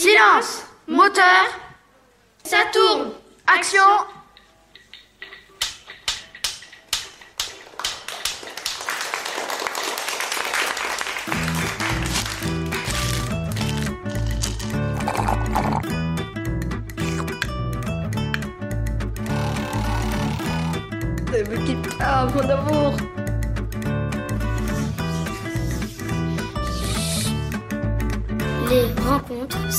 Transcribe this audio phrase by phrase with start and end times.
[0.00, 1.44] Silence Moteur
[2.42, 3.12] Ça tourne.
[3.46, 3.82] Action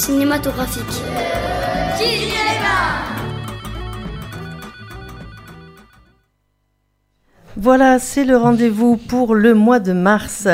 [0.02, 1.02] rencontres cinématographiques.
[7.58, 10.48] Voilà, c'est le rendez-vous pour le mois de mars,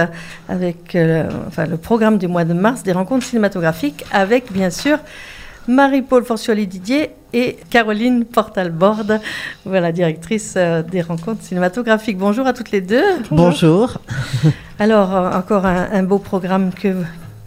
[0.49, 4.97] avec euh, enfin, le programme du mois de mars des rencontres cinématographiques, avec bien sûr
[5.67, 9.19] Marie-Paul Forcioli-Didier et Caroline Portalborde,
[9.65, 12.17] voilà, directrice euh, des rencontres cinématographiques.
[12.17, 13.03] Bonjour à toutes les deux.
[13.31, 13.99] Bonjour.
[14.79, 16.93] Alors, euh, encore un, un beau programme que,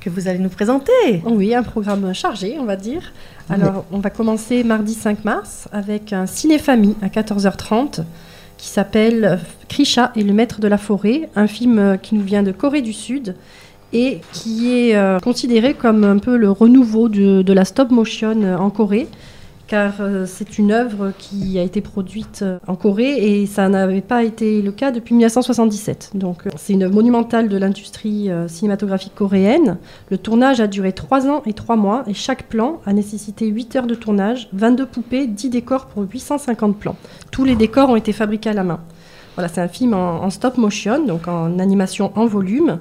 [0.00, 0.92] que vous allez nous présenter.
[1.24, 3.12] Oui, un programme chargé, on va dire.
[3.48, 8.02] Alors, on va commencer mardi 5 mars avec un ciné-famille à 14h30
[8.56, 12.52] qui s'appelle Krisha et le maître de la forêt, un film qui nous vient de
[12.52, 13.34] Corée du Sud
[13.92, 18.42] et qui est euh, considéré comme un peu le renouveau de, de la stop motion
[18.58, 19.08] en Corée,
[19.70, 24.00] car euh, c'est une œuvre qui a été produite euh, en Corée et ça n'avait
[24.00, 26.10] pas été le cas depuis 1977.
[26.14, 29.78] Donc euh, c'est une œuvre monumentale de l'industrie cinématographique coréenne.
[30.10, 33.76] Le tournage a duré 3 ans et 3 mois et chaque plan a nécessité 8
[33.76, 36.96] heures de tournage, 22 poupées, 10 décors pour 850 plans.
[37.30, 38.80] Tous les décors ont été fabriqués à la main.
[39.36, 42.80] Voilà, c'est un film en, stop motion, donc en animation en volume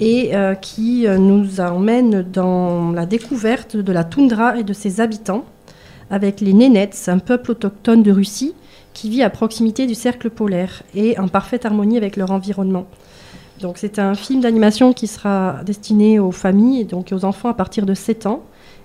[0.00, 5.44] et qui nous emmène dans la découverte de la toundra et de ses habitants,
[6.10, 8.54] avec les Nénets, un peuple autochtone de Russie
[8.92, 12.86] qui vit à proximité du cercle polaire et en parfaite harmonie avec leur environnement.
[13.60, 17.54] Donc c'est un film d'animation qui sera destiné aux familles et donc aux enfants à
[17.54, 18.42] partir de 7 ans.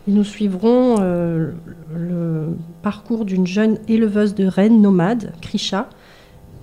[0.07, 1.51] Et nous suivrons euh,
[1.95, 5.89] le parcours d'une jeune éleveuse de rennes nomade, Krisha,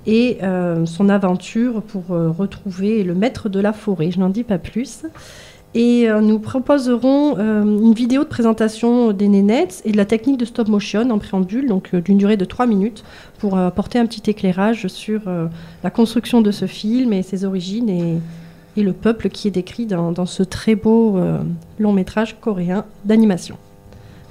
[0.06, 4.10] et euh, son aventure pour euh, retrouver le maître de la forêt.
[4.10, 5.04] Je n'en dis pas plus.
[5.74, 10.36] Et euh, nous proposerons euh, une vidéo de présentation des nénettes et de la technique
[10.36, 13.04] de stop motion en préambule, donc euh, d'une durée de 3 minutes,
[13.38, 15.22] pour apporter un petit éclairage sur
[15.82, 18.20] la construction de ce film et ses origines et,
[18.82, 21.20] le peuple qui est décrit dans, ce très beau
[21.78, 23.56] long métrage coréen d'animation.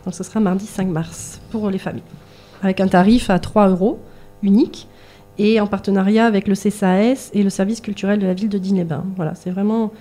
[0.05, 2.03] Donc ce sera mardi 5 mars pour les familles,
[2.63, 3.99] avec un tarif à 3 euros
[4.43, 4.87] unique
[5.37, 9.03] et en partenariat avec le CSAS et le service culturel de la ville de Diné-Bain.
[9.15, 9.91] Voilà, c'est vraiment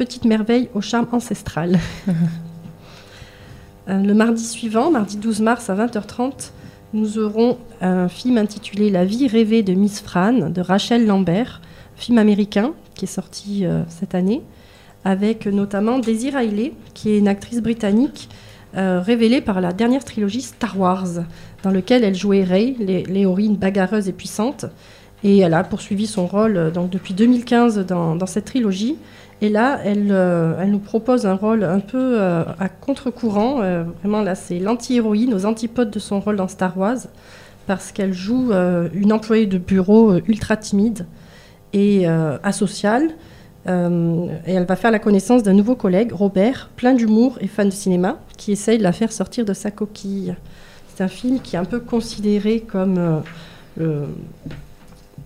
[0.00, 1.78] petite merveille au charme ancestral.
[3.88, 6.50] Euh, le mardi suivant, mardi 12 mars à 20h30,
[6.92, 11.60] nous aurons un film intitulé La vie rêvée de Miss Fran de Rachel Lambert,
[11.96, 14.42] film américain qui est sorti euh, cette année,
[15.04, 18.28] avec notamment Daisy Riley, qui est une actrice britannique
[18.76, 21.08] euh, révélée par la dernière trilogie Star Wars,
[21.62, 24.66] dans lequel elle jouait Rey, l'hé- l'héroïne bagarreuse et puissante.
[25.24, 28.96] Et elle a poursuivi son rôle donc, depuis 2015 dans, dans cette trilogie.
[29.42, 33.62] Et là, elle, euh, elle nous propose un rôle un peu euh, à contre-courant.
[33.62, 36.98] Euh, vraiment, là, c'est l'anti-héroïne aux antipodes de son rôle dans Star Wars,
[37.66, 38.52] parce qu'elle joue
[38.94, 41.06] une employée de bureau ultra timide
[41.72, 42.04] et
[42.42, 43.10] asociale.
[43.68, 43.70] Et
[44.52, 48.18] elle va faire la connaissance d'un nouveau collègue, Robert, plein d'humour et fan de cinéma,
[48.36, 50.34] qui essaye de la faire sortir de sa coquille.
[50.88, 53.22] C'est un film qui est un peu considéré comme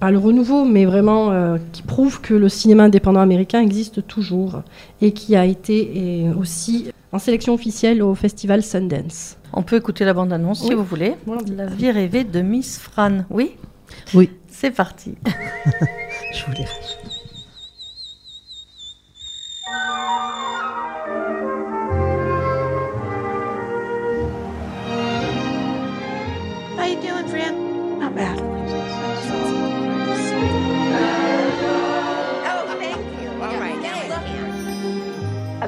[0.04, 4.60] pas le renouveau, mais vraiment euh, qui prouve que le cinéma indépendant américain existe toujours
[5.00, 9.38] et qui a été et, aussi en sélection officielle au festival Sundance.
[9.54, 11.15] On peut écouter la bande-annonce si vous voulez.
[11.56, 13.25] La vie rêvée de Miss Fran.
[13.31, 13.53] Oui
[14.12, 14.28] Oui.
[14.48, 15.15] C'est parti.
[16.34, 16.66] Je voulais.
[16.66, 17.03] How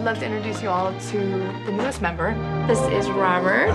[0.07, 1.19] love to introduce you all to
[1.67, 2.33] the newest member.
[2.69, 3.73] This is Robert.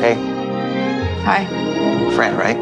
[0.00, 0.14] Hey,
[1.22, 1.46] Hi.
[2.16, 2.56] friend, right?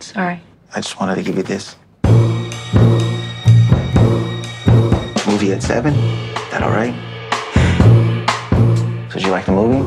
[0.00, 0.40] Sorry.
[0.74, 1.76] I just wanted to give you this.
[5.24, 5.94] Movie at seven?
[6.50, 7.09] That all right?
[9.20, 9.84] So did you like the movie?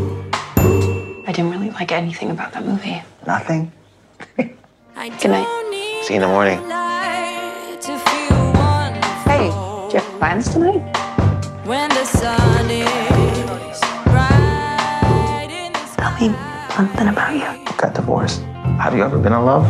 [1.26, 3.02] I didn't really like anything about that movie.
[3.26, 3.72] Nothing?
[4.38, 4.52] Good
[5.26, 6.04] night.
[6.04, 6.60] See you in the morning.
[9.26, 9.50] Hey,
[9.90, 10.84] do you have plans tonight?
[11.66, 13.80] When the sun is
[15.98, 16.36] Tell me
[16.76, 17.76] something about you.
[17.76, 18.42] got divorced.
[18.84, 19.66] Have you ever been in love?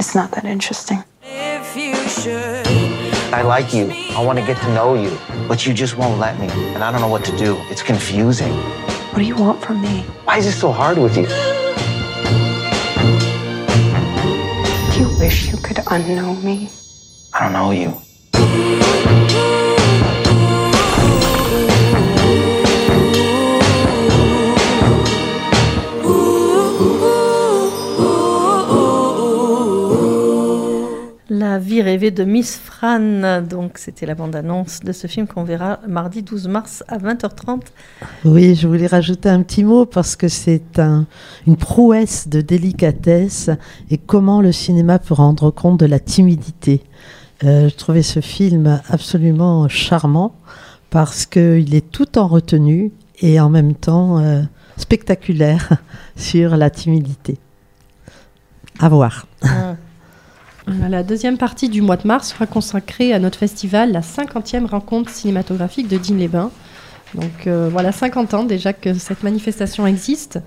[0.00, 1.04] It's not that interesting.
[3.30, 3.90] I like you.
[4.16, 5.18] I want to get to know you.
[5.46, 6.48] But you just won't let me.
[6.72, 7.58] And I don't know what to do.
[7.68, 8.54] It's confusing.
[9.12, 10.00] What do you want from me?
[10.24, 11.26] Why is it so hard with you?
[14.92, 16.70] Do you wish you could unknow me?
[17.34, 18.00] I don't know you.
[31.48, 33.40] La vie rêvée de Miss Fran.
[33.40, 37.62] Donc, c'était la bande-annonce de ce film qu'on verra mardi 12 mars à 20h30.
[38.26, 41.06] Oui, je voulais rajouter un petit mot parce que c'est un-
[41.46, 43.48] une prouesse de délicatesse
[43.90, 46.82] et comment le cinéma peut rendre compte de la timidité.
[47.44, 50.34] Euh, je trouvais ce film absolument charmant
[50.90, 52.92] parce qu'il est tout en retenue
[53.22, 54.42] et en même temps euh,
[54.76, 55.78] spectaculaire
[56.14, 57.38] sur la timidité.
[58.80, 59.26] À voir.
[59.42, 59.76] Ah,
[60.68, 65.10] La deuxième partie du mois de mars sera consacrée à notre festival, la 50e rencontre
[65.10, 66.50] cinématographique de Digne-les-Bains.
[67.14, 70.40] Donc euh, voilà, 50 ans déjà que cette manifestation existe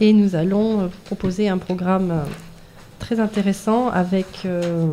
[0.00, 2.24] et nous allons euh, proposer un programme euh,
[3.00, 4.92] très intéressant avec euh,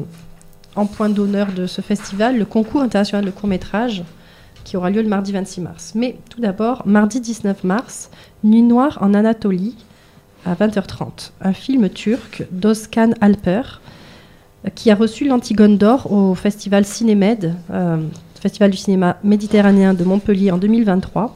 [0.75, 4.03] en point d'honneur de ce festival le concours international de court-métrage
[4.63, 5.91] qui aura lieu le mardi 26 mars.
[5.95, 8.09] Mais tout d'abord, mardi 19 mars,
[8.43, 9.75] Nuit noire en Anatolie
[10.45, 13.79] à 20h30, un film turc d'Oskan Alper
[14.69, 17.97] qui a reçu l'Antigone d'Or au festival Cinémed, euh,
[18.39, 21.35] festival du cinéma méditerranéen de Montpellier en 2023.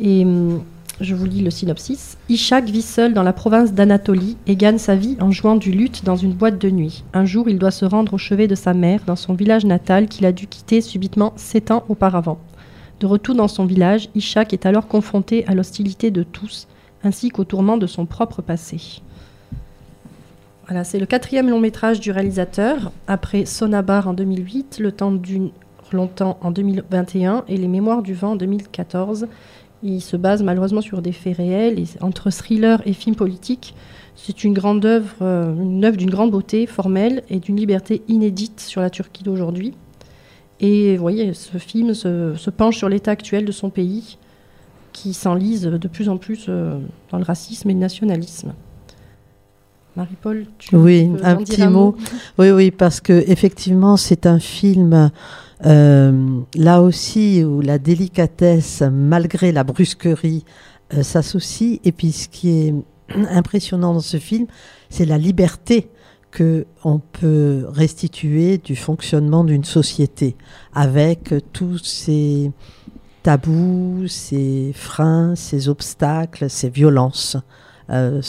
[0.00, 0.62] Et hum,
[1.00, 2.18] je vous lis le synopsis.
[2.28, 6.04] Ishak vit seul dans la province d'Anatolie et gagne sa vie en jouant du luth
[6.04, 7.04] dans une boîte de nuit.
[7.12, 10.06] Un jour, il doit se rendre au chevet de sa mère dans son village natal
[10.06, 12.38] qu'il a dû quitter subitement sept ans auparavant.
[13.00, 16.68] De retour dans son village, Ishak est alors confronté à l'hostilité de tous,
[17.02, 19.02] ainsi qu'au tourment de son propre passé.
[20.84, 25.50] C'est le quatrième long métrage du réalisateur, après Sonabar en 2008, Le temps d'une
[25.92, 29.28] longtemps en 2021 et Les Mémoires du vent en 2014.
[29.82, 33.74] Il se base malheureusement sur des faits réels entre thriller et film politique.
[34.16, 38.60] C'est une grande œuvre, euh, une œuvre d'une grande beauté formelle et d'une liberté inédite
[38.60, 39.74] sur la Turquie d'aujourd'hui.
[40.60, 44.16] Et vous voyez, ce film se, se penche sur l'état actuel de son pays,
[44.92, 46.78] qui s'enlise de plus en plus euh,
[47.10, 48.54] dans le racisme et le nationalisme.
[49.96, 51.96] Marie-Paul, tu Oui, peux un petit mot.
[52.38, 55.10] Oui, oui, parce que effectivement, c'est un film
[55.64, 60.44] euh, là aussi où la délicatesse, malgré la brusquerie,
[60.94, 61.78] euh, s'associe.
[61.84, 62.74] Et puis, ce qui est
[63.30, 64.46] impressionnant dans ce film,
[64.90, 65.88] c'est la liberté
[66.30, 70.36] que on peut restituer du fonctionnement d'une société
[70.74, 72.50] avec tous ces
[73.22, 77.36] tabous, ces freins, ces obstacles, ces violences
[77.90, 78.20] euh.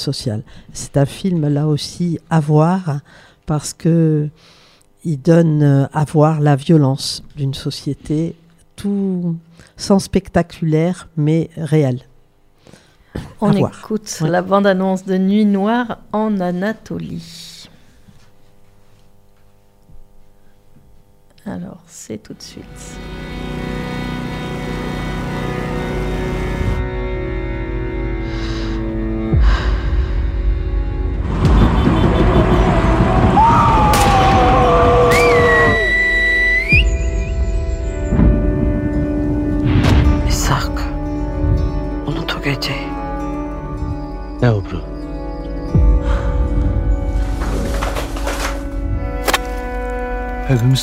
[0.74, 3.00] C'est un film là aussi à voir
[3.46, 4.30] parce que
[5.04, 8.36] il donne euh, à voir la violence d'une société
[8.76, 9.36] tout
[9.78, 12.02] sans spectaculaire mais réel.
[13.40, 14.30] On écoute Ouais.
[14.30, 17.70] la bande-annonce de Nuit noire en Anatolie.
[21.46, 22.66] Alors, c'est tout de suite.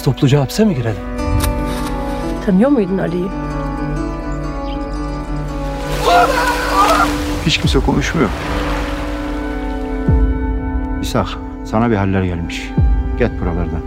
[0.03, 1.03] Hepimiz topluca hapse mi girelim?
[2.47, 3.29] Tanıyor muydun Ali'yi?
[7.47, 8.29] Hiç kimse konuşmuyor.
[11.03, 11.27] İshak,
[11.65, 12.71] sana bir haller gelmiş.
[13.19, 13.81] Git buralardan.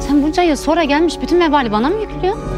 [0.00, 2.57] Sen bunca yıl sonra gelmiş bütün vebali bana mı yüklüyor?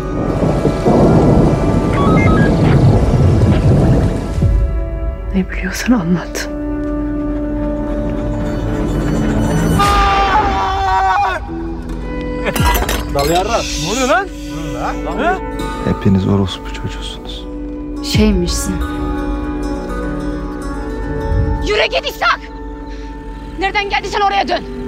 [5.40, 6.48] Ne biliyorsan anlat.
[13.14, 13.60] Dal yarra.
[13.82, 14.28] Ne oluyor lan?
[15.18, 15.38] Ha?
[15.84, 17.46] Hepiniz orospu çocuğusunuz.
[18.12, 18.76] Şeymişsin.
[21.68, 22.40] Yürü git İshak!
[23.58, 24.79] Nereden geldiysen oraya dön.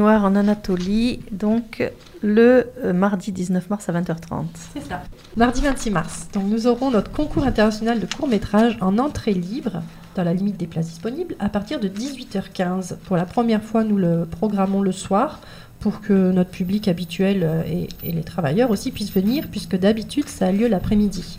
[0.00, 1.82] En Anatolie, donc
[2.22, 4.44] le euh, mardi 19 mars à 20h30.
[4.72, 5.02] C'est ça.
[5.36, 6.28] Mardi 26 mars.
[6.32, 9.82] Donc nous aurons notre concours international de court-métrage en entrée libre,
[10.14, 12.96] dans la limite des places disponibles, à partir de 18h15.
[13.04, 15.40] Pour la première fois, nous le programmons le soir
[15.80, 20.46] pour que notre public habituel euh, et, les travailleurs aussi puissent venir, puisque d'habitude, ça
[20.46, 21.38] a lieu l'après-midi.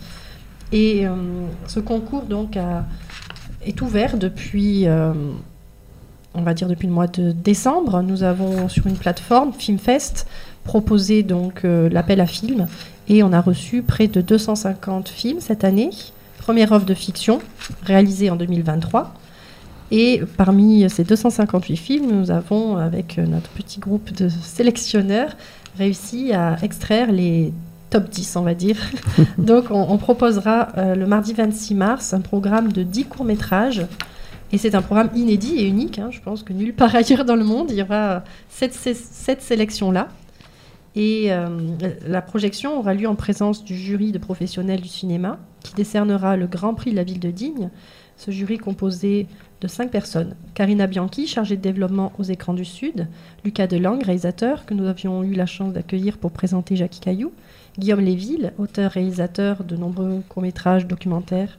[0.74, 1.14] Et euh,
[1.68, 2.58] ce concours, donc,
[3.66, 4.86] est ouvert depuis,
[6.34, 8.02] on va dire depuis le mois de décembre.
[8.02, 10.26] Nous avons sur une plateforme, Filmfest,
[10.64, 12.68] proposé donc euh, l'appel à films
[13.08, 15.90] et on a reçu près de 250 films cette année.
[16.38, 17.40] Première offre de fiction
[17.84, 19.14] réalisée en 2023.
[19.92, 25.36] Et parmi ces 258 films, nous avons, avec euh, notre petit groupe de sélectionneurs,
[25.78, 27.52] réussi à extraire les
[27.90, 28.78] top 10, on va dire.
[29.40, 33.88] Donc, on, on proposera euh, le mardi 26 mars un programme de 10 courts-métrages.
[34.52, 36.00] Et c'est un programme inédit et unique.
[36.00, 36.10] hein.
[36.12, 39.42] Je pense que nulle part ailleurs dans le monde, il y aura cette, sé- cette
[39.42, 40.08] sélection-là.
[40.96, 41.48] Et euh,
[42.08, 46.48] la projection aura lieu en présence du jury de professionnels du cinéma, qui décernera le
[46.48, 47.70] Grand Prix de la ville de Digne.
[48.18, 49.28] Ce jury composé
[49.62, 50.36] de cinq personnes.
[50.56, 53.08] Karina Bianchi, chargée de développement aux écrans du Sud,
[53.46, 57.32] Lucas Delangue, réalisateur, que nous avions eu la chance d'accueillir pour présenter Jackie Caillou,
[57.78, 61.58] Guillaume Léville, auteur-réalisateur de nombreux courts-métrages documentaires,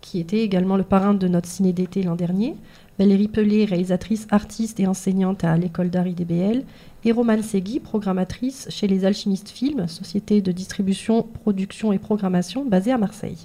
[0.00, 2.56] qui était également le parrain de notre ciné d'été l'an dernier,
[2.98, 6.64] Valérie Pelé, réalisatrice, artiste et enseignante à l'école d'art IDBL,
[7.04, 12.92] et Romane Segui, programmatrice chez les Alchimistes Films, société de distribution, production et programmation basée
[12.92, 13.38] à Marseille.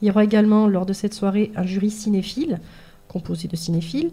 [0.00, 2.60] Il y aura également lors de cette soirée un jury cinéphile,
[3.08, 4.10] composé de cinéphiles,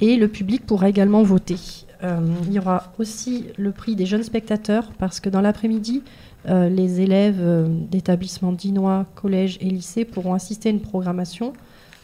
[0.00, 1.58] et le public pourra également voter.
[2.02, 6.02] Euh, il y aura aussi le prix des jeunes spectateurs, parce que dans l'après-midi,
[6.48, 11.52] euh, les élèves euh, d'établissements dinois, collèges et lycées pourront assister à une programmation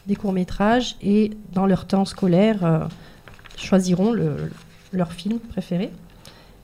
[0.07, 2.81] des courts-métrages et dans leur temps scolaire euh,
[3.57, 4.51] choisiront le-
[4.93, 5.91] leur film préféré.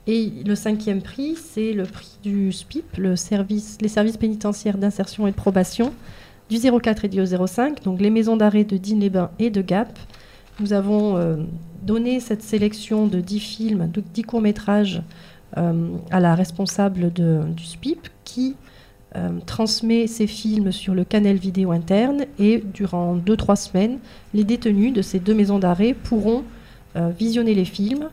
[0.07, 5.35] Et le cinquième prix, c'est le prix du SPIP, les services pénitentiaires d'insertion et de
[5.35, 5.93] probation,
[6.49, 9.97] du 04 et du 05, donc les maisons d'arrêt de Digne-les-Bains et de Gap.
[10.59, 11.37] Nous avons
[11.83, 15.01] donné cette sélection de 10 films, de 10 courts-métrages
[15.55, 18.55] à la responsable du SPIP qui
[19.15, 23.99] euh, transmet ces films sur le canal vidéo interne et durant 2-3 semaines,
[24.35, 26.43] les détenus de ces deux maisons d'arrêt pourront
[26.95, 28.09] euh, visionner les films,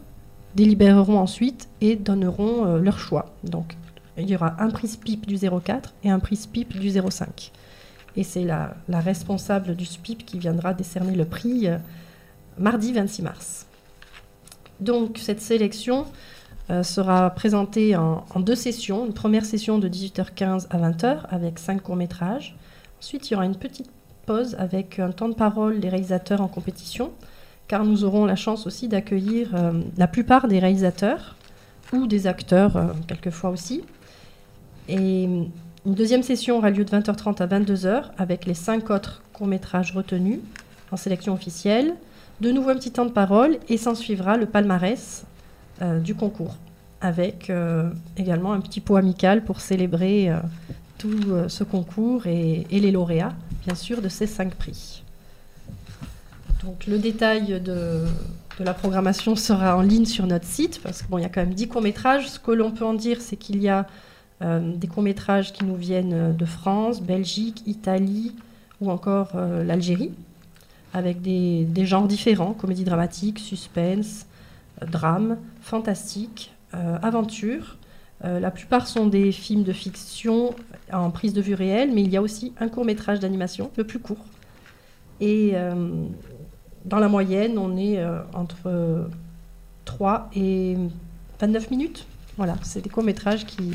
[0.54, 3.34] délibéreront ensuite et donneront euh, leur choix.
[3.44, 3.76] Donc
[4.16, 7.52] il y aura un prix SPIP du 04 et un prix SPIP du 05.
[8.16, 11.76] Et c'est la, la responsable du SPIP qui viendra décerner le prix euh,
[12.58, 13.66] mardi 26 mars.
[14.80, 16.04] Donc cette sélection euh,
[16.82, 19.06] sera présentée en, deux sessions.
[19.06, 22.56] Une première session de 18h15 à 20h avec cinq courts-métrages.
[22.98, 23.88] Ensuite, il y aura une petite
[24.26, 27.12] pause avec un temps de parole des réalisateurs en compétition,
[27.68, 31.36] car nous aurons la chance aussi d'accueillir euh, la plupart des réalisateurs
[31.92, 33.82] ou des acteurs, euh, quelquefois aussi.
[34.88, 35.50] Et une
[35.94, 40.40] deuxième session aura lieu de 20h30 à 22h avec les cinq autres courts-métrages retenus
[40.90, 41.94] en sélection officielle.
[42.40, 45.35] De nouveau un petit temps de parole et s'en suivra le palmarès euh,
[46.02, 46.56] du concours
[47.00, 50.38] avec euh, également un petit pot amical pour célébrer euh,
[50.98, 55.02] tout euh, ce concours et, les lauréats, bien sûr, de ces cinq prix.
[56.64, 58.04] Donc le détail de,
[58.58, 61.68] la programmation sera en ligne sur notre site parce qu'il y a quand même 10
[61.68, 62.28] courts-métrages.
[62.28, 63.86] Ce que l'on peut en dire, c'est qu'il y a
[64.42, 68.32] euh, des courts-métrages qui nous viennent euh, de France, Belgique, Italie
[68.80, 70.12] ou encore euh, l'Algérie,
[70.92, 74.35] avec des, des genres différents, comédie dramatique, suspense, euh,
[74.84, 77.76] drame, fantastique, euh, aventure.
[78.24, 80.54] Euh, la plupart sont des films de fiction
[80.92, 83.98] en prise de vue réelle, mais il y a aussi un court-métrage d'animation, le plus
[83.98, 84.24] court.
[85.20, 85.74] Et euh,
[86.84, 88.02] dans la moyenne, on est
[88.34, 89.08] entre
[89.84, 90.76] 3 et
[91.40, 92.06] 29 minutes.
[92.36, 93.72] Voilà, c'est des courts-métrages qui,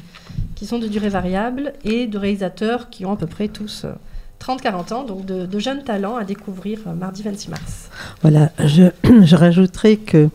[0.55, 3.93] qui sont de durée variable et de réalisateurs qui ont à peu près tous euh,
[4.39, 7.89] 30-40 ans, donc de, jeunes talents à découvrir mardi 26 mars.
[8.21, 10.29] Voilà, je rajouterai que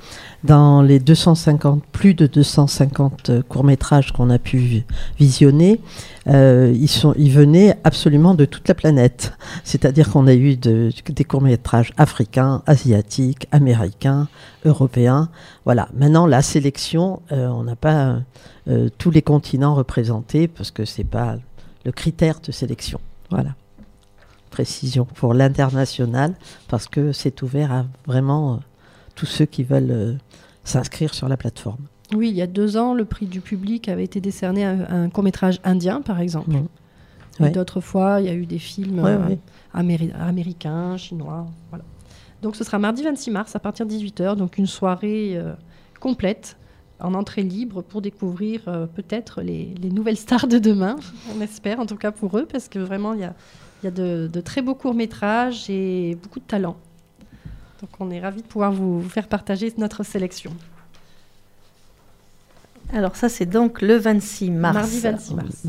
[0.46, 4.84] dans les 250, plus de 250 euh, courts-métrages qu'on a pu vi-
[5.18, 5.80] visionner,
[6.28, 9.32] euh, ils, sont, ils venaient absolument de toute la planète.
[9.64, 14.28] C'est-à-dire qu'on a eu de- des courts-métrages africains, asiatiques, américains,
[14.64, 15.28] européens.
[15.64, 18.16] Voilà, maintenant la sélection, euh, on n'a pas
[18.98, 21.36] tous les continents représentés parce que ce n'est pas
[21.84, 23.00] le critère de sélection.
[23.30, 23.50] Voilà
[24.50, 26.34] précision pour l'international
[26.68, 28.60] parce que c'est ouvert à vraiment
[29.14, 30.16] tous ceux qui veulent
[30.66, 31.86] s'inscrire sur la plateforme.
[32.14, 35.04] Oui, il y a deux ans, le prix du public avait été décerné à un,
[35.04, 36.50] un court-métrage indien, par exemple.
[36.52, 37.50] Et Ouais.
[37.50, 39.38] D'autres fois, il y a eu des films Ouais, euh, ouais.
[39.74, 41.46] améri- américains, chinois.
[41.70, 41.84] Voilà.
[42.40, 45.52] Donc ce sera mardi 26 mars à partir de 18h, donc une soirée euh,
[46.00, 46.56] complète
[46.98, 50.96] en entrée libre pour découvrir euh, peut-être les, les nouvelles stars de demain.
[51.36, 53.34] On espère en tout cas pour eux parce que vraiment il y a,
[53.82, 56.76] il y a de, de très beaux courts-métrages et beaucoup de talent.
[57.80, 60.52] Donc on est ravis de pouvoir vous, faire partager notre sélection.
[62.92, 64.74] Alors ça, c'est donc le 26 mars.
[64.74, 65.62] Mardi 26 mars.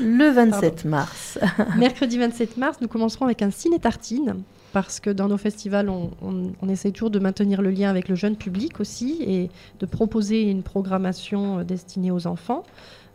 [0.00, 0.88] Le 27 Pardon.
[0.88, 1.38] mars.
[1.76, 4.36] Mercredi 27 mars, nous commencerons avec un ciné tartine
[4.72, 8.08] parce que dans nos festivals, on, on, on essaie toujours de maintenir le lien avec
[8.08, 9.50] le jeune public aussi et
[9.80, 12.64] de proposer une programmation euh, destinée aux enfants.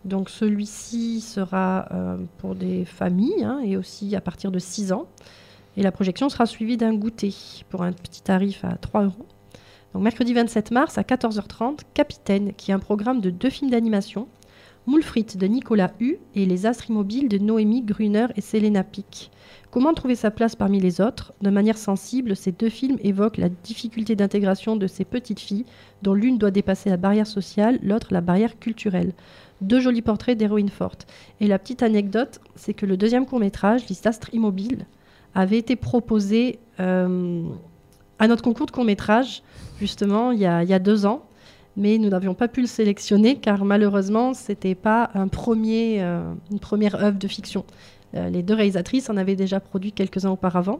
[0.03, 5.07] Donc celui-ci sera euh, pour des familles hein, et aussi à partir de 6 ans.
[5.77, 7.33] Et la projection sera suivie d'un goûter
[7.69, 9.25] pour un petit tarif à 3 euros.
[9.93, 14.27] Donc mercredi 27 mars à 14h30, Capitaine, qui est un programme de deux films d'animation,
[14.87, 19.31] Moule de Nicolas Hu et Les Astres immobiles de Noémie Gruner et Selena Pic.
[19.71, 21.33] Comment trouver sa place parmi les autres?
[21.41, 25.65] De manière sensible, ces deux films évoquent la difficulté d'intégration de ces petites filles,
[26.03, 29.13] dont l'une doit dépasser la barrière sociale, l'autre la barrière culturelle.
[29.61, 31.07] Deux jolis portraits d'héroïnes fortes.
[31.39, 34.85] Et la petite anecdote, c'est que le deuxième court-métrage, Les Astres immobiles,
[35.35, 37.43] avait été proposé euh,
[38.19, 39.43] à notre concours de court-métrage,
[39.79, 41.25] justement, il y, a, deux ans.
[41.77, 46.21] Mais nous n'avions pas pu le sélectionner car malheureusement, ce n'était pas un premier, euh,
[46.49, 47.65] une première œuvre de fiction.
[48.15, 50.79] Euh, les deux réalisatrices en avaient déjà produit quelques-uns auparavant.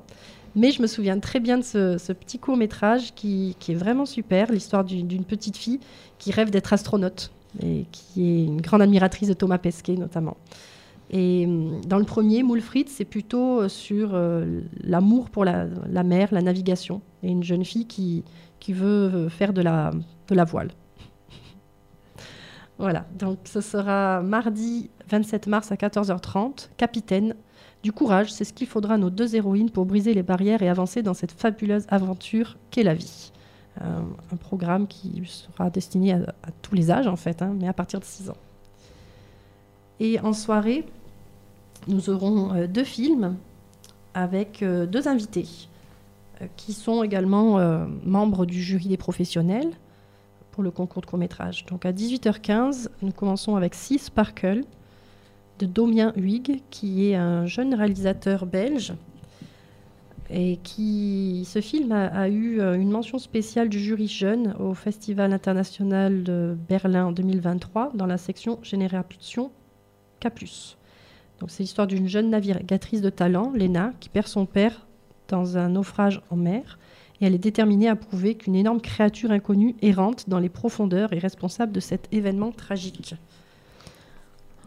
[0.55, 4.53] Mais je me souviens très bien de ce, petit court-métrage qui, qui est vraiment super,
[4.53, 5.81] l'histoire du- d'une petite fille
[6.17, 7.29] qui rêve d'être astronaute
[7.61, 10.37] et qui est une grande admiratrice de Thomas Pesquet notamment.
[11.09, 15.65] Et hum, dans le premier, Moule Frites, c'est plutôt euh, sur euh, l'amour pour la,
[16.03, 18.23] mer, la navigation, et une jeune fille qui,
[18.59, 19.91] qui veut euh, faire de la,
[20.27, 20.71] de la voile.
[22.77, 27.35] Voilà, donc ce sera mardi 27 mars à 14h30, Capitaine.
[27.83, 30.67] Du courage, c'est ce qu'il faudra à nos deux héroïnes pour briser les barrières et
[30.67, 33.31] avancer dans cette fabuleuse aventure qu'est la vie.
[33.81, 33.99] Euh,
[34.33, 37.73] un programme qui sera destiné à, à tous les âges en fait, hein, mais à
[37.73, 38.37] partir de 6 ans.
[39.99, 40.85] Et en soirée,
[41.87, 43.37] nous aurons euh, deux films
[44.13, 45.47] avec euh, deux invités
[46.41, 47.59] euh, qui sont également
[48.03, 49.71] membres du jury des professionnels
[50.51, 51.65] pour le concours de court-métrage.
[51.65, 54.61] Donc à 18h15, nous commençons avec Six Sparkle
[55.59, 58.93] de Domien Huyghe, qui est un jeune réalisateur belge
[60.29, 65.31] et qui ce film a, a eu une mention spéciale du jury jeune au Festival
[65.33, 69.51] international de Berlin en 2023 dans la section Génération
[71.39, 74.85] Donc c'est l'histoire d'une jeune navigatrice de talent, Lena, qui perd son père
[75.27, 76.77] dans un naufrage en mer
[77.21, 81.19] et elle est déterminée à prouver qu'une énorme créature inconnue errante dans les profondeurs est
[81.19, 83.15] responsable de cet événement tragique.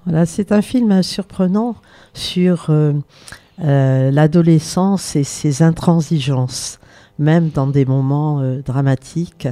[0.04, 1.76] Voilà, c'est un film surprenant
[2.14, 2.94] sur euh,
[3.60, 6.78] euh, l'adolescence et ses intransigeances,
[7.18, 9.48] même dans des moments euh, dramatiques.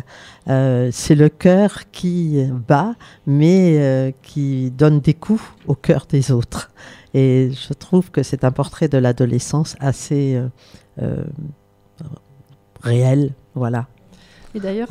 [0.48, 2.94] Euh, c'est le cœur qui bat,
[3.26, 6.70] mais euh, qui donne des coups au cœur des autres.
[7.14, 10.40] Et je trouve que c'est un portrait de l'adolescence assez
[12.83, 13.87] réel, voilà.
[14.55, 14.88] Et d'ailleurs,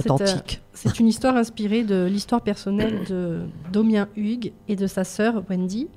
[0.73, 5.87] c'est, une histoire inspirée de l'histoire personnelle de Domien Huyghe et de sa sœur Wendy.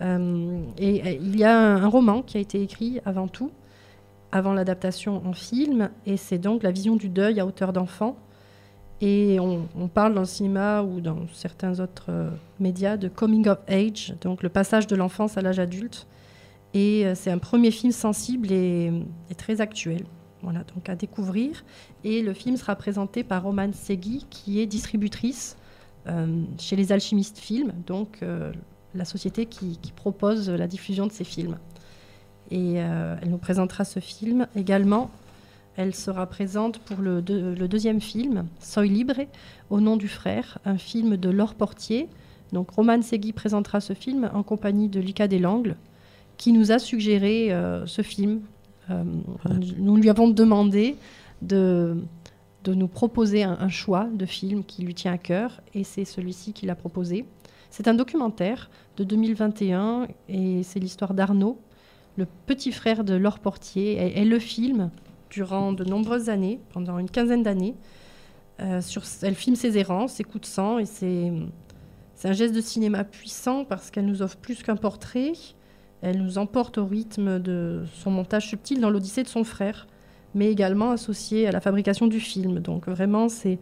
[0.00, 3.50] Et il y a un, un roman qui a été écrit avant tout,
[4.32, 8.16] avant l'adaptation en film, et c'est donc la vision du deuil à hauteur d'enfant.
[9.00, 13.58] Et on, parle dans le cinéma ou dans certains autres euh, médias de coming of
[13.68, 16.08] age, donc le passage de l'enfance à l'âge adulte.
[16.74, 18.92] Et euh, c'est un premier film sensible et,
[19.36, 20.04] très actuel.
[20.42, 21.64] Voilà, donc à découvrir.
[22.02, 25.56] Et le film sera présenté par Romane Segui, qui est distributrice
[26.08, 28.24] euh, chez les Alchimistes Films, donc
[28.94, 31.56] la société qui propose la diffusion de ces films.
[32.50, 35.10] Et euh, elle nous présentera ce film également.
[35.76, 39.26] Elle sera présente pour le, deux- le deuxième film, Soy Libre,
[39.70, 42.08] au nom du frère, un film de Laure Portier.
[42.52, 45.76] Donc Romane Segui présentera ce film en compagnie de Lucas Delangle,
[46.36, 48.40] qui nous a suggéré euh, ce film.
[48.90, 49.04] Euh,
[49.78, 50.96] Nous lui avons demandé
[51.42, 51.98] de,
[52.64, 56.06] de nous proposer un, un choix de film qui lui tient à cœur, et c'est
[56.06, 57.24] celui-ci qu'il a proposé.
[57.70, 61.60] C'est un documentaire de 2021, et c'est l'histoire d'Arnaud,
[62.18, 64.90] le petit frère de Laure Portier, et le film
[65.30, 67.76] durant de nombreuses années, pendant une quinzaine d'années.
[68.60, 68.80] Euh,
[69.22, 71.30] elle filme ses errances, ses coups de sang, et c'est
[72.24, 75.32] un geste de cinéma puissant parce qu'elle nous offre plus qu'un portrait.
[76.02, 79.86] Elle nous emporte au rythme de son montage subtil dans l'Odyssée de son frère,
[80.34, 82.58] mais également associé à la fabrication du film.
[82.58, 83.60] Donc vraiment, c'est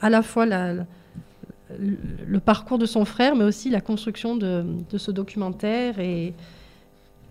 [0.00, 5.12] à la fois le parcours de son frère, mais aussi la construction de, de ce
[5.12, 6.00] documentaire.
[6.00, 6.34] Et,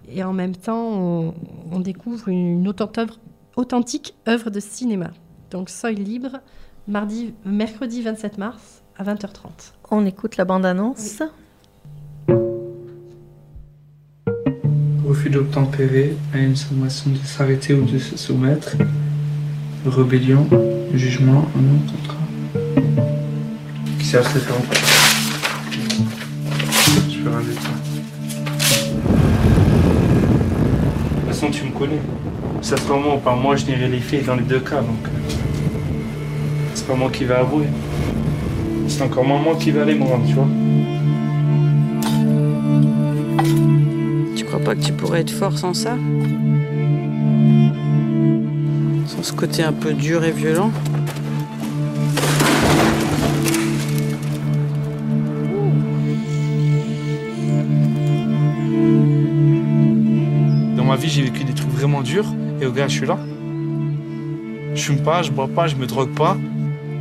[0.08, 1.34] et en même temps, on,
[1.72, 3.20] on découvre une authentique œuvre,
[3.56, 5.12] authentique œuvre de cinéma.
[5.52, 6.40] Donc Soy libre,
[6.88, 9.74] mardi, mercredi 27 mars à 20h30.
[9.92, 11.24] On écoute la bande-annonce.
[15.06, 18.76] Refus d'obtempérer à une sommation de s'arrêter ou de se soumettre.
[19.86, 20.48] Rébellion,
[20.94, 22.16] jugement, un non contrat.
[23.98, 24.44] Qui sert à cette
[27.10, 27.89] Je peux rien
[31.40, 32.00] façon, tu me connais.
[32.62, 35.06] Ça sera moi ou pas moi, je n'irai les faits dans les deux cas, donc.
[35.06, 35.34] euh,
[36.74, 37.66] C'est pas moi qui vais avouer.
[38.88, 40.48] C'est encore moi qui va aller me tu vois.
[44.36, 45.96] Tu crois pas que tu pourrais être fort sans ça?
[49.08, 50.72] Sans ce côté un peu dur et violent?
[61.00, 62.26] Vie, j'ai vécu des trucs vraiment durs.
[62.62, 63.18] Et au gars, je suis là.
[64.76, 66.38] Je fume pas, je bois pas, je me drogue pas.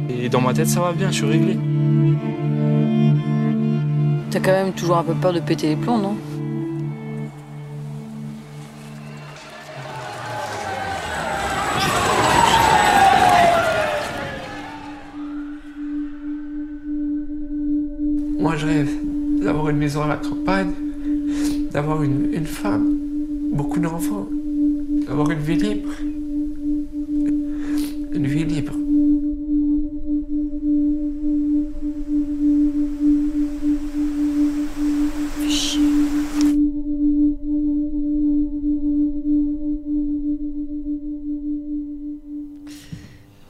[0.08, 1.58] Et dans ma tête, ça va bien, je suis réglé.
[4.30, 6.16] T'as quand même toujours un peu peur de péter les plombs, non?
[18.38, 18.90] Moi, je rêve
[19.42, 20.72] d'avoir une maison à la campagne,
[21.72, 22.96] d'avoir une, une femme,
[23.58, 24.28] beaucoup d'enfants,
[25.08, 25.90] d'avoir une vie libre.
[28.12, 28.74] Une vie libre.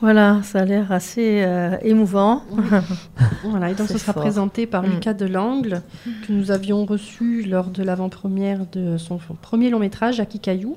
[0.00, 2.42] Voilà, ça a l'air assez euh, émouvant.
[3.44, 4.22] Voilà, et donc ce sera fort.
[4.22, 4.90] présenté par Mm.
[4.90, 5.82] Lucas Delangle,
[6.26, 10.76] que nous avions reçu lors de l'avant-première de son premier long métrage, Aki Caillou,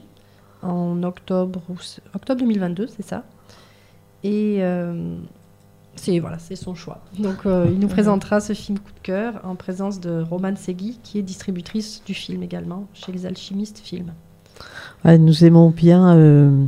[0.61, 1.61] en octobre,
[2.13, 3.23] octobre 2022, c'est ça.
[4.23, 5.15] Et euh,
[5.95, 7.01] c'est voilà, c'est son choix.
[7.19, 10.99] Donc euh, il nous présentera ce film coup de cœur en présence de Romane Segui,
[11.03, 14.13] qui est distributrice du film également chez les Alchimistes Films.
[15.03, 16.65] Ouais, nous aimons bien euh,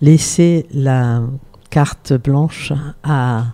[0.00, 1.22] laisser la
[1.70, 3.44] carte blanche à,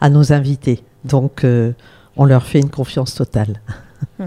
[0.00, 0.82] à nos invités.
[1.04, 1.72] Donc, euh,
[2.16, 3.60] on leur fait une confiance totale.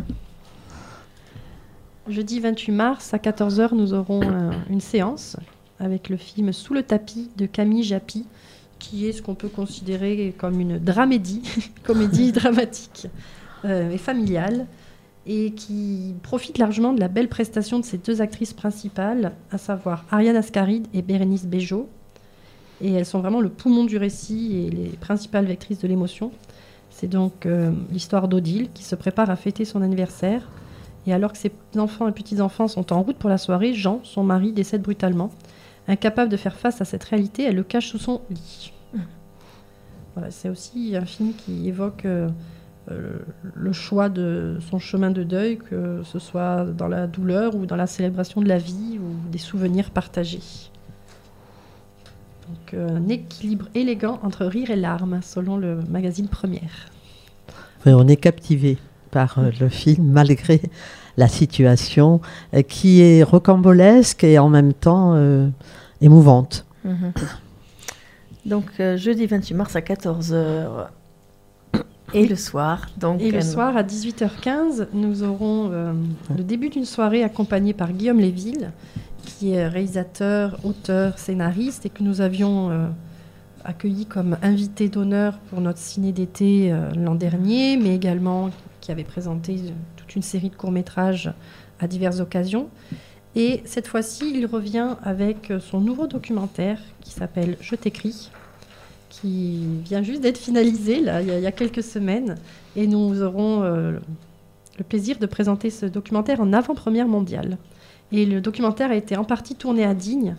[2.07, 5.37] Jeudi 28 mars à 14h, nous aurons euh, une séance
[5.79, 8.25] avec le film Sous le tapis de Camille Japy,
[8.79, 11.43] qui est ce qu'on peut considérer comme une dramédie,
[11.83, 13.07] comédie dramatique
[13.63, 14.65] euh, et familiale,
[15.25, 20.03] et qui profite largement de la belle prestation de ces deux actrices principales, à savoir
[20.11, 21.87] Ariane Ascaride et Bérénice Bejo.
[22.81, 26.31] Et elles sont vraiment le poumon du récit et les principales vectrices de l'émotion.
[26.93, 30.47] C'est donc euh, l'histoire d'Odile qui se prépare à fêter son anniversaire.
[31.05, 34.23] Et alors que ses enfants et petits-enfants sont en route pour la soirée, Jean, son
[34.23, 35.31] mari, décède brutalement.
[35.87, 38.71] Incapable de faire face à cette réalité, elle le cache sous son lit.
[40.15, 42.29] Voilà, c'est aussi un film qui évoque euh,
[42.91, 43.17] euh,
[43.55, 47.75] le choix de son chemin de deuil, que ce soit dans la douleur ou dans
[47.75, 50.69] la célébration de la vie ou des souvenirs partagés.
[52.47, 56.89] Donc euh, un équilibre élégant entre rire et larmes, selon le magazine Première.
[57.85, 58.77] Ouais, on est captivé
[59.11, 60.61] par euh, le film malgré
[61.17, 62.21] la situation
[62.53, 65.47] euh, qui est rocambolesque et en même temps euh,
[66.01, 66.65] émouvante.
[66.83, 67.13] Mhm.
[68.45, 70.87] Donc, euh, jeudi 28 mars à 14h.
[72.13, 72.87] Et le soir.
[72.97, 75.93] Donc, Et le soir, à 18h15, nous aurons euh,
[76.37, 78.71] le début d'une soirée accompagnée par Guillaume Léville,
[79.51, 82.87] réalisateur, auteur, scénariste, et que nous avions euh,
[83.63, 88.49] accueilli comme invité d'honneur pour notre ciné d'été euh, l'an dernier, mais également
[88.81, 91.31] qui avait présenté euh, toute une série de courts-métrages
[91.79, 92.69] à diverses occasions.
[93.35, 98.29] Et cette fois-ci, il revient avec son nouveau documentaire qui s'appelle Je t'écris,
[99.09, 102.35] qui vient juste d'être finalisé là, il, y a, quelques semaines.
[102.75, 107.57] Et nous aurons le plaisir de présenter ce documentaire en avant-première mondiale.
[108.13, 110.35] Et le documentaire a été en partie tourné à Digne.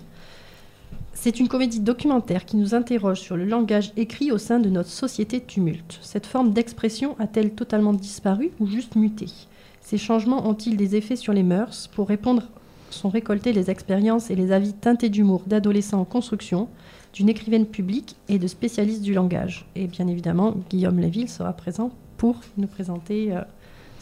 [1.12, 4.90] C'est une comédie documentaire qui nous interroge sur le langage écrit au sein de notre
[4.90, 5.98] société tumulte.
[6.00, 9.26] Cette forme d'expression a-t-elle totalement disparu ou juste muté?
[9.80, 11.88] Ces changements ont-ils des effets sur les mœurs?
[11.88, 12.44] Pour répondre,
[12.90, 16.68] sont récoltées les expériences et les avis teintés d'humour d'adolescents en construction,
[17.12, 19.66] d'une écrivaine publique et de spécialistes du langage.
[19.74, 23.40] Et bien évidemment, Guillaume Léville sera présent pour nous présenter euh,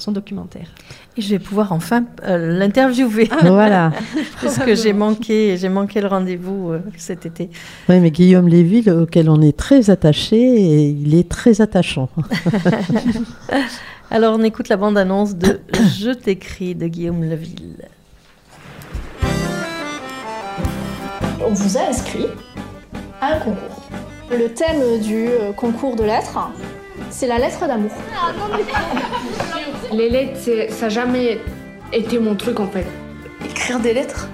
[0.02, 0.68] son documentaire.
[1.16, 3.30] Et je vais pouvoir enfin euh, l'interviewer.
[3.42, 3.92] Voilà.
[4.42, 7.48] Parce que j'ai manqué, j'ai manqué le rendez-vous euh, cet été.
[7.88, 12.08] Oui, mais Guillaume Léville, auquel on est très attaché, et il est très attachant.
[14.10, 15.60] Alors, on écoute la bande-annonce de
[15.98, 17.88] Je t'écris de Guillaume Leville.
[21.44, 22.26] On vous a inscrit
[23.20, 23.82] à un concours.
[24.30, 26.38] Le thème du euh, concours de lettres,
[27.12, 27.90] c'est la lettre d'amour.
[29.92, 31.38] Les lettres, ça n'a jamais
[31.92, 32.86] été mon truc en fait.
[33.44, 34.28] Écrire des lettres?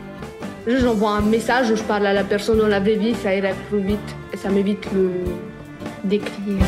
[0.66, 3.54] Juste, J'envoie un message, je parle à la personne dans la vraie vie, ça irait
[3.68, 5.10] plus vite et ça m'évite le
[6.04, 6.64] d'écrire.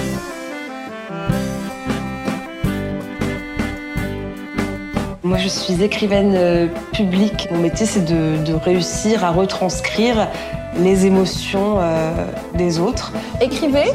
[5.22, 7.46] Moi, je suis écrivaine euh, publique.
[7.52, 10.28] Mon métier, c'est de, de réussir à retranscrire
[10.76, 12.10] les émotions euh,
[12.54, 13.12] des autres.
[13.40, 13.92] Écrivez?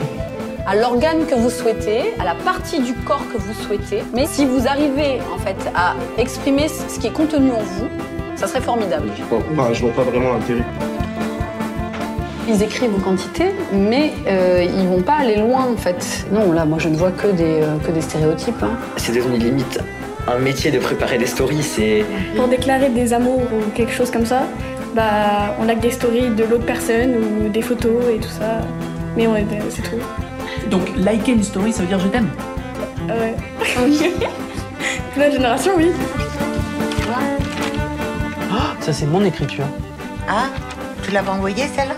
[0.68, 4.04] À l'organe que vous souhaitez, à la partie du corps que vous souhaitez.
[4.14, 7.88] Mais si vous arrivez en fait à exprimer ce qui est contenu en vous,
[8.36, 9.10] ça serait formidable.
[9.18, 10.64] Je vois pas, je vois pas vraiment l'intérêt.
[12.48, 16.26] Ils écrivent en quantité, mais euh, ils vont pas aller loin en fait.
[16.32, 18.62] Non, là, moi, je ne vois que des, euh, que des stéréotypes.
[18.62, 18.78] hein.
[18.98, 19.80] C'est devenu limite
[20.28, 22.04] un métier de préparer des stories, c'est...
[22.36, 24.44] Pour déclarer des amours ou quelque chose comme ça,
[24.96, 28.62] bah, on a que des stories de l'autre personne ou des photos et tout ça.
[29.16, 29.98] Mais on est, c'est tout.
[30.76, 32.30] Donc, liker une story, ça veut dire je t'aime
[33.08, 33.34] Ouais.
[35.18, 35.90] La génération, oui.
[38.52, 39.64] Ah, Ça, c'est mon écriture.
[40.28, 40.48] Ah,
[41.02, 41.96] tu l'avais envoyée celle-là?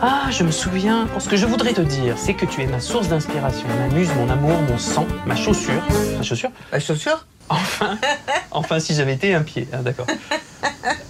[0.00, 1.06] Ah, je me souviens.
[1.18, 4.08] Ce que je voudrais te dire, c'est que tu es ma source d'inspiration, ma muse,
[4.16, 5.82] mon amour, mon sang, ma chaussure.
[6.16, 6.50] Ma chaussure?
[6.72, 7.26] La chaussure?
[7.50, 7.98] Enfin,
[8.52, 9.68] enfin, si j'avais été un pied.
[9.70, 10.06] Ah, d'accord.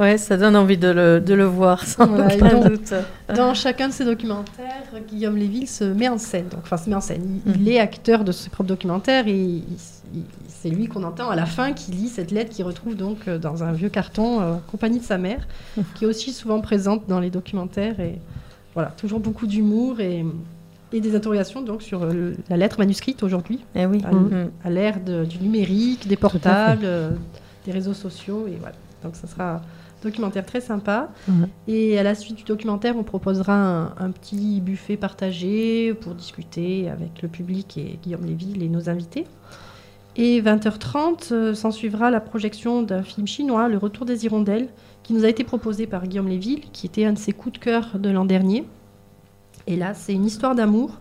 [0.00, 2.94] Ouais, ça donne envie de le, de le voir, sans Voilà, aucun donc, doute.
[3.36, 6.48] Dans chacun de ses documentaires, Guillaume Léville se met en scène.
[6.48, 7.40] Donc, enfin, se met en scène.
[7.46, 9.64] Il, il est acteur de ses propres documentaires et il-
[10.14, 13.28] il- c'est lui qu'on entend à la fin qui lit cette lettre qu'il retrouve donc
[13.28, 15.46] euh, dans un vieux carton euh, en compagnie de sa mère,
[15.94, 17.98] qui est aussi souvent présente dans les documentaires.
[18.00, 18.18] Et
[18.74, 20.24] voilà, toujours beaucoup d'humour et,
[20.92, 23.60] et des interrogations donc sur euh, la lettre manuscrite aujourd'hui.
[23.74, 24.02] Eh oui.
[24.04, 27.10] À, à l'ère du numérique, des portables, euh,
[27.66, 28.46] des réseaux sociaux.
[28.46, 28.74] Et voilà.
[29.02, 29.62] Donc, ça sera
[30.02, 31.10] documentaire très sympa.
[31.68, 36.88] Et à la suite du documentaire, on proposera un, un petit buffet partagé pour discuter
[36.88, 39.26] avec le public et Guillaume Léville et nos invités.
[40.16, 44.68] Et 20h30, euh, s'en suivra la projection d'un film chinois, Le Retour des Hirondelles,
[45.02, 47.64] qui nous a été proposé par Guillaume Léville, qui était un de ses coups de
[47.64, 48.64] cœur de l'an dernier.
[49.66, 50.98] Et là, c'est une histoire d'amour,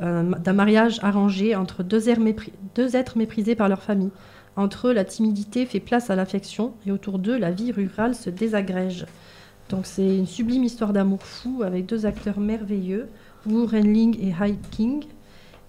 [0.00, 4.10] euh, d'un mariage arrangé entre deux, êtres mépris- deux êtres méprisés par leur famille.
[4.56, 8.30] Entre eux, la timidité fait place à l'affection, et autour d'eux, la vie rurale se
[8.30, 9.06] désagrège.
[9.68, 13.08] Donc c'est une sublime histoire d'amour fou avec deux acteurs merveilleux,
[13.46, 15.04] Wu Renling et Hai King.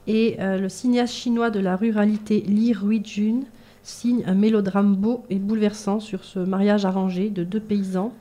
[0.07, 3.41] Et euh, le cinéaste chinois de la ruralité Li Ruijun
[3.81, 8.13] signe un mélodrame beau et bouleversant sur ce mariage arrangé de deux paysans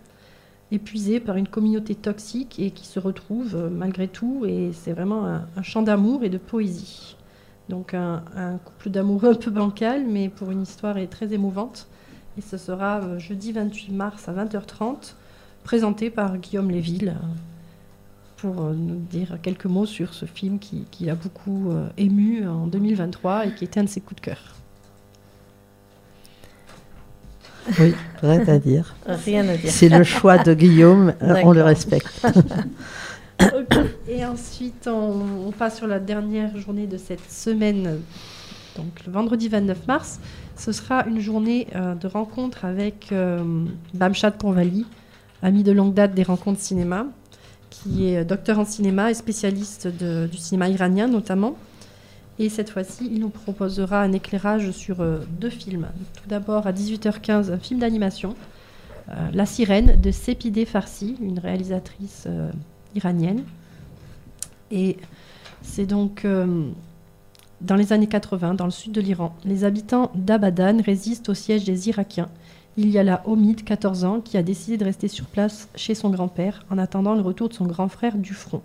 [0.72, 4.44] épuisés par une communauté toxique et qui se retrouvent euh, malgré tout.
[4.46, 7.16] Et c'est vraiment un, un chant d'amour et de poésie.
[7.68, 11.88] Donc un, un couple d'amoureux un peu bancal, mais pour une histoire est très émouvante.
[12.36, 15.14] Et ce sera euh, jeudi 28 mars à 20h30,
[15.62, 17.26] présenté par Guillaume Léville, euh,
[18.38, 22.66] pour euh, nous dire quelques mots sur ce film qui, qui a beaucoup ému en
[22.66, 24.38] 2023 et qui était un de ses coups de cœur.
[27.80, 28.94] Oui, rien à dire.
[29.06, 29.70] Rien à dire.
[29.70, 32.26] C'est le choix de Guillaume, on le respecte.
[33.42, 33.76] Ok.
[34.08, 38.00] Et ensuite, on, passe sur la dernière journée de cette semaine,
[38.76, 40.20] donc le vendredi 29 mars.
[40.56, 44.86] Ce sera une journée euh, de rencontre avec euh, Bamchad Pourvali,
[45.42, 47.06] ami de longue date des rencontres cinéma,
[47.70, 51.56] qui est euh, docteur en cinéma et spécialiste du cinéma iranien notamment.
[52.38, 55.86] Et cette fois-ci, il nous proposera un éclairage sur euh, deux films.
[56.14, 58.34] Tout d'abord, à 18h15, un film d'animation,
[59.34, 62.26] La sirène de Sepideh Farsi, une réalisatrice
[62.94, 63.44] iranienne.
[64.70, 64.96] Et
[65.62, 66.68] c'est donc euh,
[67.60, 69.34] dans les années 80, dans le sud de l'Iran.
[69.44, 72.28] Les habitants d'Abadan résistent au siège des Irakiens.
[72.76, 75.94] Il y a là Omid, 14 ans, qui a décidé de rester sur place chez
[75.94, 78.62] son grand-père en attendant le retour de son grand frère du front.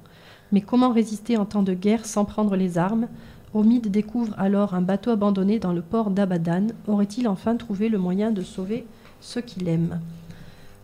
[0.51, 3.07] Mais comment résister en temps de guerre sans prendre les armes?
[3.53, 6.67] Omid découvre alors un bateau abandonné dans le port d'Abadan.
[6.87, 8.85] Aurait-il enfin trouvé le moyen de sauver
[9.21, 9.99] ceux qu'il aime?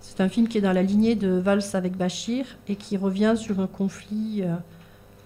[0.08, 3.34] C'est un film qui est dans la lignée de Valse avec Bachir et qui revient
[3.36, 4.56] sur un conflit euh,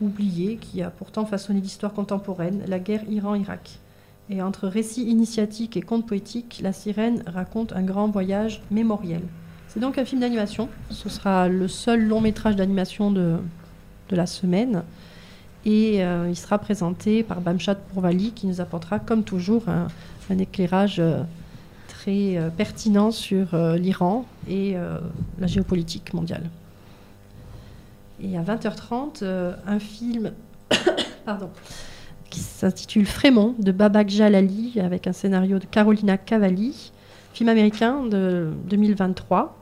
[0.01, 3.77] oublié qui a pourtant façonné l'histoire contemporaine, la guerre Iran-Irak.
[4.31, 9.21] Et entre récits initiatiques et contes poétiques, La Sirène raconte un grand voyage mémoriel.
[9.67, 10.69] C'est donc un film d'animation.
[10.89, 13.37] Ce sera le seul long métrage d'animation de,
[14.09, 14.83] de la semaine.
[15.65, 19.87] Et euh, il sera présenté par Bamchad Pourvali qui nous apportera, comme toujours, un,
[20.31, 21.21] un éclairage euh,
[21.99, 24.99] très euh, pertinent sur euh, l'Iran et euh,
[25.37, 26.49] la géopolitique mondiale.
[28.21, 30.31] Et à 20h30, euh, un film
[31.25, 31.49] pardon,
[32.29, 36.91] qui s'intitule Frémont de Babak Jalali avec un scénario de Carolina Cavalli,
[37.33, 39.57] film américain de 2023.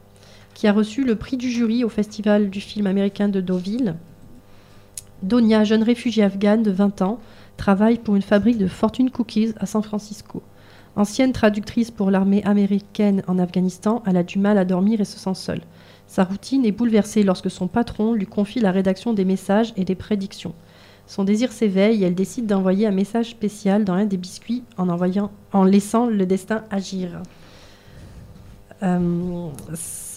[0.54, 3.96] qui a reçu le prix du jury au Festival du film américain de Deauville.
[5.24, 7.20] Donia, jeune réfugiée afghane de 20 ans,
[7.58, 10.44] travaille pour une fabrique de fortune cookies à San Francisco.
[10.98, 15.20] Ancienne traductrice pour l'armée américaine en Afghanistan, elle a du mal à dormir et se
[15.20, 15.62] sent seule.
[16.08, 19.94] Sa routine est bouleversée lorsque son patron lui confie la rédaction des messages et des
[19.94, 20.56] prédictions.
[21.06, 25.64] Son désir s'éveille et elle décide d'envoyer un message spécial dans un des biscuits en,
[25.66, 27.22] laissant le destin agir.
[28.82, 29.50] Euh,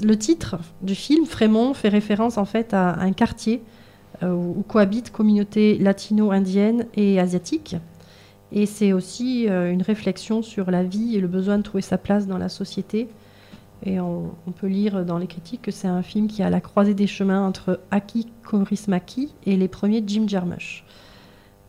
[0.02, 3.62] le titre du film, Frémont, fait référence en fait à un quartier
[4.22, 7.76] euh, où cohabitent communautés latino-indiennes et asiatiques.
[8.52, 11.98] Et c'est aussi euh, une réflexion sur la vie et le besoin de trouver sa
[11.98, 13.08] place dans la société.
[13.86, 16.92] Et on, peut lire dans les critiques que c'est un film qui à la croisée
[16.92, 20.84] des chemins entre Aki Kaurismäki et les premiers Jim Jarmusch.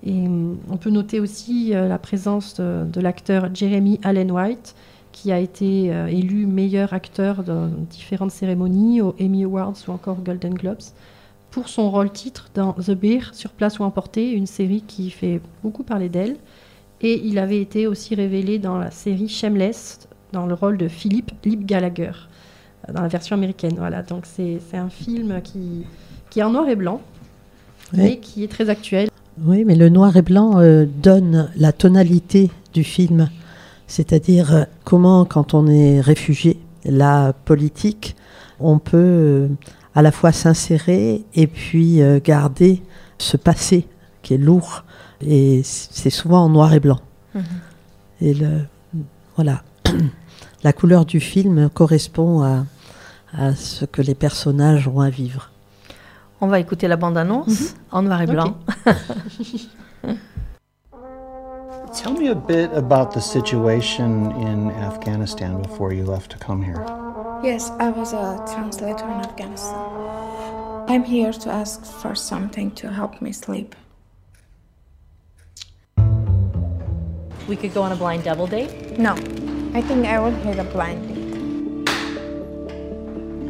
[0.04, 4.76] Et hum, on peut noter aussi euh, la présence de, de l'acteur Jeremy Allen White,
[5.12, 10.18] qui a été euh, élu meilleur acteur dans différentes cérémonies, aux Emmy Awards ou encore
[10.22, 10.82] Golden Globes,
[11.50, 15.42] pour son rôle titre dans The Bear, Sur place ou emporté, une série qui fait
[15.64, 16.38] beaucoup parler d'elle.
[17.02, 20.00] Et il avait été aussi révélé dans la série Shameless,
[20.34, 22.12] dans le rôle de Philippe Lip Gallagher,
[22.88, 23.74] euh, dans la version américaine.
[23.78, 25.86] Voilà, donc c'est un film qui,
[26.30, 27.02] qui est en noir et blanc,
[27.94, 28.00] Oui.
[28.00, 29.10] mais qui est très actuel.
[29.44, 33.30] Oui, mais le noir et blanc euh, donne la tonalité du film.
[33.88, 38.16] C'est-à-dire euh, comment, quand on est réfugié, la politique,
[38.60, 39.48] on peut euh,
[39.96, 42.82] à la fois s'insérer et puis garder
[43.18, 43.88] ce passé
[44.22, 44.84] qui est lourd.
[45.22, 47.00] Et c'est souvent en noir et blanc.
[47.36, 47.44] Mhm.
[48.22, 48.62] Et le,
[49.36, 49.64] voilà.
[50.64, 52.66] la couleur du film correspond à,
[53.38, 55.50] à ce que les personnages ont à vivre.
[56.40, 58.58] On va écouter la bande-annonce en noir et blanc.
[61.94, 66.84] Tell me a bit about the situation in Afghanistan before you left to come here.
[67.44, 69.76] Yes, I was a translator in Afghanistan.
[70.88, 73.76] I'm here to ask for something to help me sleep.
[77.51, 78.99] We could go on a blind double date?
[78.99, 79.13] No,
[79.79, 81.17] I think I would hate a blind date.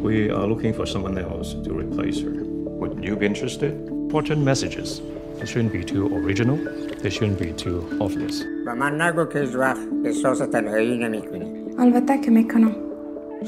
[0.01, 2.35] We are looking for someone else to replace her.
[2.81, 3.73] Would you be interested?
[3.89, 5.01] Important messages.
[5.39, 6.57] They shouldn't be too original.
[7.03, 8.45] They shouldn't be too obvious.
[8.65, 12.73] به من نگو که هیچ وقت احساس تنهایی نمی کنی البته که میکنم.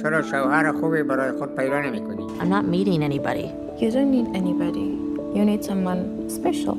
[0.03, 3.51] چرا شوهر خوبی برای خود پیدا نمی کنی I'm not meeting anybody.
[3.81, 4.89] You don't need anybody.
[5.35, 6.77] You need someone special.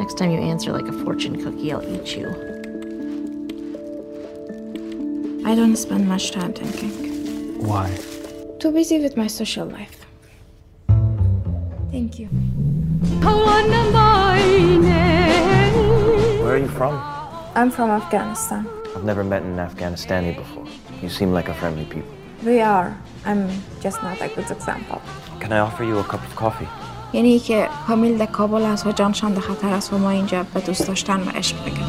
[0.00, 2.47] Next time you answer like a fortune cookie, I'll eat you.
[5.48, 6.92] I don't spend much time thinking.
[7.58, 7.90] Why?
[8.58, 10.06] Too busy with my social life.
[11.90, 12.28] Thank you.
[16.42, 16.94] Where are you from?
[17.54, 18.66] I'm from Afghanistan.
[18.96, 20.66] I've never met an Afghanistani before.
[21.02, 22.14] You seem like a friendly people.
[22.44, 22.96] We are.
[23.24, 23.48] I'm
[23.80, 25.00] just not a good example.
[25.40, 26.68] Can I offer you a cup of coffee?
[27.12, 30.60] یعنی که کامیل در کابل است و جانشان در خطر است و ما اینجا به
[30.60, 31.84] دوست داشتن و عشق بگیم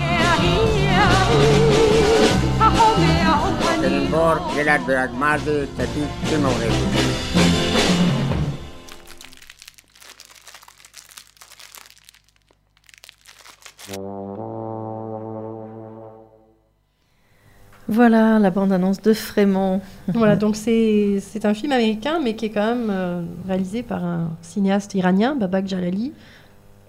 [17.89, 19.81] Voilà la bande-annonce de Frémont.
[20.09, 24.31] voilà, donc c'est un film américain, mais qui est quand même euh, réalisé par un
[24.43, 26.13] cinéaste iranien, Babak Jalali,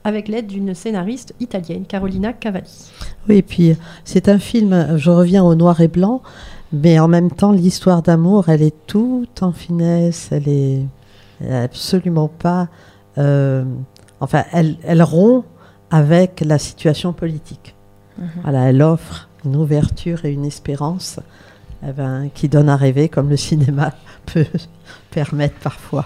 [0.04, 2.92] avec l'aide d'une scénariste italienne, Carolina Cavalli.
[3.30, 6.22] Oui, et puis c'est un film, je reviens au noir et blanc,
[6.74, 10.86] mais en même temps, l'histoire d'amour, elle est toute en finesse, elle est
[11.50, 12.68] absolument pas.
[13.18, 13.64] euh,
[14.20, 15.46] enfin, elle, elle rompt
[15.90, 17.76] avec la situation politique.
[18.18, 18.30] Mhm.
[18.44, 21.20] Voilà, elle offre une ouverture et une espérance
[21.86, 23.94] eh ben, qui donne à rêver, comme le cinéma
[24.26, 24.46] peut
[25.10, 26.06] permettre parfois.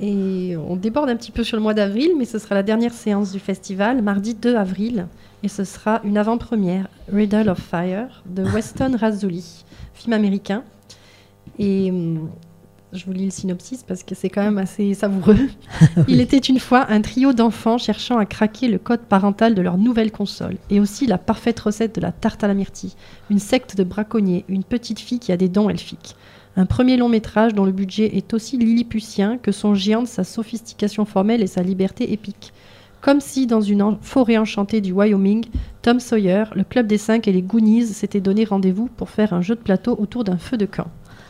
[0.00, 2.92] Et on déborde un petit peu sur le mois d'avril, mais ce sera la dernière
[2.92, 5.06] séance du festival, mardi 2 avril,
[5.42, 10.62] et ce sera une avant-première, Riddle of Fire, de Weston Razzoli, film américain.
[11.58, 12.30] Et hum,
[12.92, 15.48] je vous lis le synopsis parce que c'est quand même assez savoureux.
[16.08, 19.78] Il était une fois un trio d'enfants cherchant à craquer le code parental de leur
[19.78, 22.94] nouvelle console, et aussi la parfaite recette de la tarte à la myrtille,
[23.30, 26.14] une secte de braconniers, une petite fille qui a des dons elfiques.
[26.58, 30.24] Un premier long métrage dont le budget est aussi lilliputien que son géant de sa
[30.24, 32.52] sophistication formelle et sa liberté épique.
[33.00, 35.44] Comme si, dans une en- forêt enchantée du Wyoming,
[35.82, 39.40] Tom Sawyer, le Club des Cinq et les Goonies s'étaient donné rendez-vous pour faire un
[39.40, 40.88] jeu de plateau autour d'un feu de camp.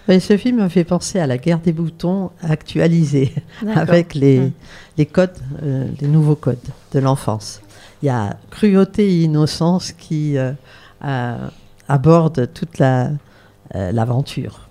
[0.08, 3.34] Ce film me fait penser à la guerre des boutons actualisée,
[3.74, 4.50] avec les,
[4.96, 6.56] les codes, euh, les nouveaux codes
[6.94, 7.60] de l'enfance.
[8.02, 10.52] Il y a cruauté et innocence qui euh,
[11.04, 11.36] euh,
[11.86, 13.10] abordent toute la,
[13.74, 14.67] euh, l'aventure.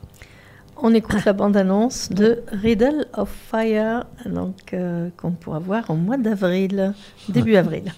[0.80, 6.18] On écoute la bande-annonce de Riddle of Fire, donc euh, qu'on pourra voir au mois
[6.18, 6.94] d'avril,
[7.30, 7.92] début avril.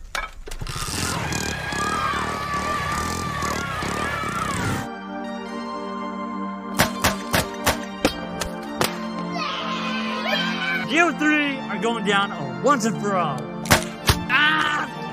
[10.89, 12.31] You three are going down
[12.63, 13.37] once and for all.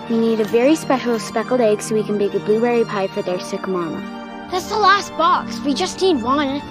[0.08, 3.22] We need a very special speckled egg so we can bake a blueberry pie for
[3.22, 4.00] their sick mama.
[4.52, 5.58] That's the last box.
[5.64, 6.62] We just need one.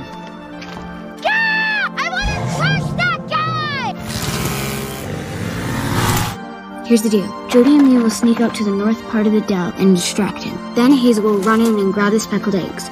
[6.86, 7.48] Here's the deal.
[7.48, 10.44] Jody and me will sneak out to the north part of the dell and distract
[10.44, 10.56] him.
[10.76, 12.92] Then Hazel will run in and grab the speckled eggs.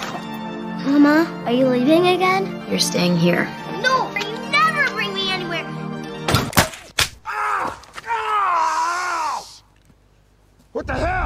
[0.83, 2.65] Mama, are you leaving again?
[2.67, 3.45] You're staying here.
[3.83, 5.63] No, you never bring me anywhere.
[10.71, 11.22] What the hell?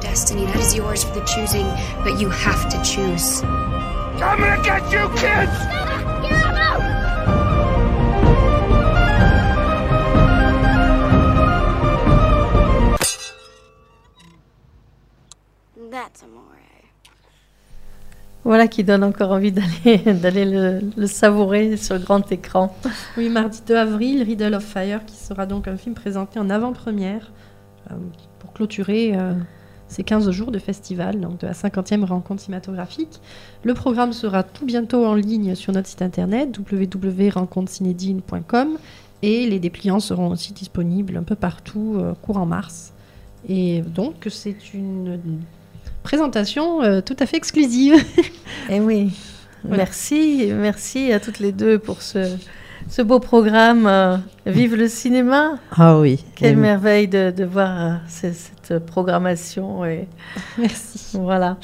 [0.00, 1.66] Destiny, that is yours for the choosing,
[2.02, 3.42] but you have to choose.
[4.22, 5.56] I'm gonna get you, kids!
[6.22, 6.80] Get out!
[15.90, 16.50] That's amore.
[18.44, 22.74] Voilà qui donne encore envie d'aller d'aller le, le savourer sur grand écran.
[23.16, 27.32] Oui, mardi 2 avril, Riddle of Fire, qui sera donc un film présenté en avant-première
[27.90, 27.94] euh,
[28.38, 29.34] pour clôturer euh,
[29.90, 33.20] ces 15 jours de festival, donc de la 50e rencontre cinématographique.
[33.64, 38.78] Le programme sera tout bientôt en ligne sur notre site internet www.rencontrecinedine.com
[39.22, 42.92] et les dépliants seront aussi disponibles un peu partout euh, courant mars.
[43.48, 45.18] Et donc, c'est une
[46.04, 47.94] présentation euh, tout à fait exclusive.
[48.70, 49.10] Eh oui,
[49.64, 49.82] Voilà.
[49.84, 52.36] merci, merci à toutes les deux pour ce,
[52.90, 53.86] ce beau programme.
[53.86, 54.16] euh,
[54.46, 56.24] Vive le cinéma Ah oui.
[56.34, 59.84] Quelle merveille de, de voir euh, ce- cette programmation.
[59.84, 60.08] Et...
[60.58, 61.10] Merci.
[61.14, 61.56] Voilà.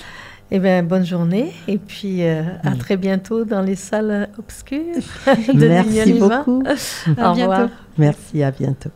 [0.53, 2.79] Eh bien, bonne journée et puis euh, à Mm.
[2.79, 5.03] très bientôt dans les salles obscures
[5.53, 6.39] de Merci Lignolima.
[6.45, 6.63] beaucoup.
[7.21, 7.69] Au revoir.
[7.99, 8.91] Merci, à bientôt.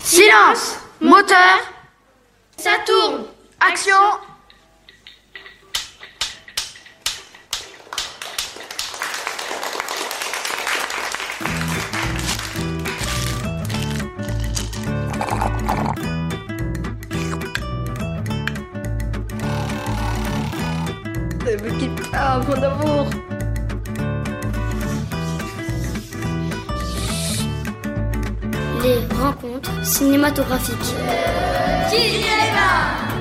[0.00, 1.58] Silence Moteur
[2.56, 3.24] Ça tourne
[3.60, 3.94] Action
[22.46, 23.06] mon amour.
[28.82, 30.94] Les rencontres cinématographiques.
[31.90, 33.11] Cinéma